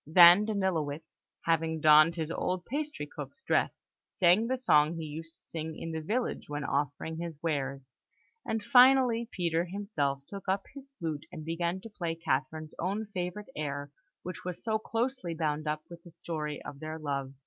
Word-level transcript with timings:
Then 0.07 0.47
Danilowitz, 0.47 1.21
having 1.43 1.79
donned 1.79 2.15
his 2.15 2.31
old 2.31 2.65
pastry 2.65 3.05
cook's 3.05 3.43
dress, 3.43 3.87
sang 4.09 4.47
the 4.47 4.57
song 4.57 4.95
he 4.95 5.05
used 5.05 5.35
to 5.35 5.43
sing 5.43 5.77
in 5.77 5.91
the 5.91 6.01
village 6.01 6.49
when 6.49 6.63
offering 6.63 7.17
his 7.19 7.37
wares; 7.43 7.87
and 8.43 8.63
finally, 8.63 9.29
Peter 9.31 9.65
himself 9.65 10.25
took 10.25 10.49
up 10.49 10.65
his 10.73 10.89
flute, 10.97 11.27
and 11.31 11.45
began 11.45 11.81
to 11.81 11.89
play 11.91 12.15
Catherine's 12.15 12.73
own 12.79 13.09
favourite 13.13 13.49
air, 13.55 13.91
which 14.23 14.43
was 14.43 14.63
so 14.63 14.79
closely 14.79 15.35
bound 15.35 15.67
up 15.67 15.83
with 15.87 16.01
the 16.01 16.09
story 16.09 16.59
of 16.63 16.79
their 16.79 16.97
love. 16.97 17.35